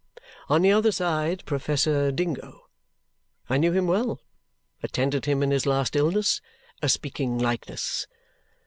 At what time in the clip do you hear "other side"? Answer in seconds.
0.71-1.45